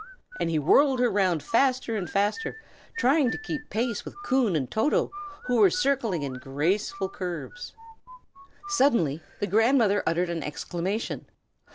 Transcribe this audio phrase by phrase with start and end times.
[0.39, 2.55] And he whirled her round faster and faster,
[2.97, 5.11] trying to keep pace with Coon and Toto,
[5.45, 7.75] who were circling in graceful curves.
[8.69, 11.27] Suddenly the grandmother uttered an exclamation.